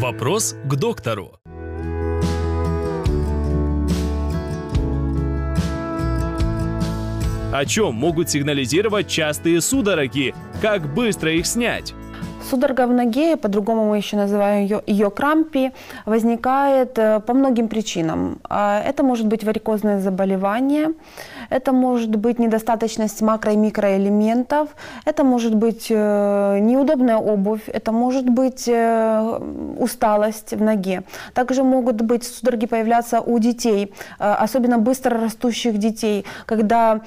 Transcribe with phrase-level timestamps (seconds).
[0.00, 1.32] Вопрос к доктору.
[7.52, 10.36] О чем могут сигнализировать частые судороги?
[10.62, 11.94] Как быстро их снять?
[12.48, 15.72] Судорога в ноге, по-другому мы еще называем ее, ее крампи,
[16.06, 18.38] возникает э, по многим причинам.
[18.48, 20.94] А, это может быть варикозное заболевание,
[21.48, 24.68] это может быть недостаточность макро- и микроэлементов,
[25.04, 29.40] это может быть э, неудобная обувь, это может быть э,
[29.78, 31.02] усталость в ноге.
[31.34, 37.00] Также могут быть судороги появляться у детей, особенно быстро растущих детей, когда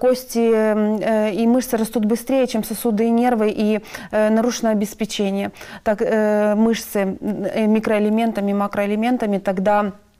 [0.00, 5.52] кости и мышцы растут быстрее, чем сосуды и нервы, и нарушена обеспечение
[5.82, 10.11] так, э, мышцы э, микроэлементами, макроэлементами, тогда Э,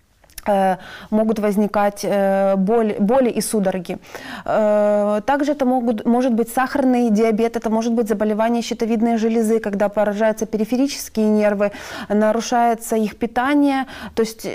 [1.10, 3.98] могут возникать э, боль, боли и судороги.
[4.44, 9.88] Э, также это могут, может быть сахарный диабет, это может быть заболевание щитовидной железы, когда
[9.88, 11.70] поражаются периферические нервы,
[12.08, 14.46] нарушается их питание, то есть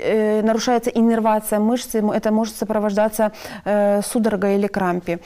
[0.42, 3.32] нарушается иннервация мышцы, это может сопровождаться
[4.02, 5.18] судорогой или крампи.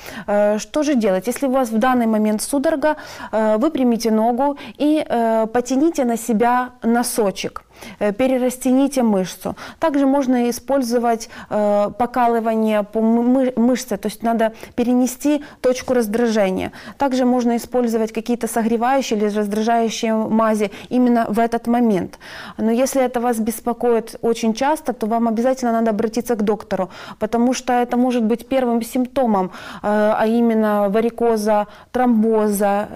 [0.58, 1.26] Что же делать?
[1.26, 2.96] Если у вас в данный момент судорога,
[3.32, 5.04] выпрямите ногу и
[5.52, 7.62] потяните на себя носочек.
[7.98, 9.56] Э, перерастяните мышцу.
[9.78, 16.72] Также можно использовать э, покалывание по мышце, то есть надо перенести точку раздражения.
[16.98, 22.18] Также можно использовать какие-то согревающие или раздражающие мази именно в этот момент.
[22.58, 27.54] Но если это вас беспокоит очень часто, то вам обязательно надо обратиться к доктору, потому
[27.54, 29.50] что это может быть первым симптомом, э,
[29.82, 32.88] а именно варикоза, тромбоза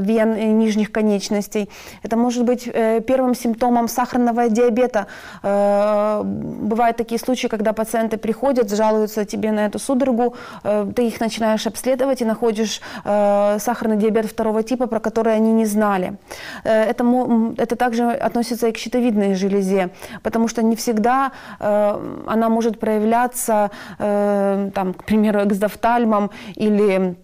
[0.00, 1.68] вен нижних конечностей.
[2.02, 2.64] Это может быть
[3.06, 5.06] первым симптомом сахарного сахарного диабета.
[5.42, 11.20] Э, бывают такие случаи, когда пациенты приходят, жалуются тебе на эту судорогу, э, ты их
[11.20, 16.12] начинаешь обследовать и находишь э, сахарный диабет второго типа, про который они не знали.
[16.64, 17.04] Это,
[17.58, 19.90] это также относится и к щитовидной железе,
[20.22, 27.16] потому что не всегда она может проявляться, там, к примеру, экзофтальмом или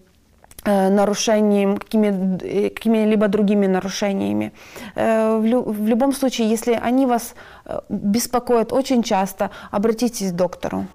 [0.69, 2.09] Э, нарушением, какими,
[2.43, 4.51] э, какими-либо другими нарушениями.
[4.95, 7.35] Э, в, лю, в любом случае, если они вас
[7.89, 10.85] беспокоят очень часто, обратитесь к доктору.